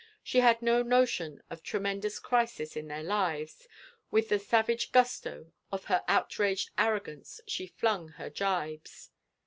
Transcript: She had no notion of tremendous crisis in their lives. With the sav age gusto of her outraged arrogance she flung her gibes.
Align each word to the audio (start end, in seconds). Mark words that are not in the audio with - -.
She 0.23 0.39
had 0.39 0.63
no 0.63 0.81
notion 0.81 1.43
of 1.51 1.61
tremendous 1.61 2.17
crisis 2.17 2.75
in 2.75 2.87
their 2.87 3.03
lives. 3.03 3.67
With 4.09 4.29
the 4.29 4.39
sav 4.39 4.67
age 4.67 4.91
gusto 4.91 5.51
of 5.71 5.85
her 5.85 6.03
outraged 6.07 6.71
arrogance 6.75 7.39
she 7.45 7.67
flung 7.67 8.07
her 8.13 8.31
gibes. 8.31 9.11